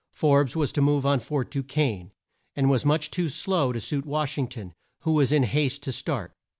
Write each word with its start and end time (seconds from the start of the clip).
Forbes 0.13 0.55
was 0.55 0.71
to 0.71 0.81
move 0.81 1.05
on 1.05 1.19
Fort 1.19 1.51
Du 1.51 1.61
quesne, 1.61 2.09
and 2.55 2.71
was 2.71 2.83
much 2.83 3.11
too 3.11 3.29
slow 3.29 3.71
to 3.71 3.79
suit 3.79 4.03
Wash 4.03 4.35
ing 4.35 4.47
ton 4.47 4.73
who 5.01 5.11
was 5.11 5.31
in 5.31 5.43
haste 5.43 5.83
to 5.83 5.91
start. 5.91 6.33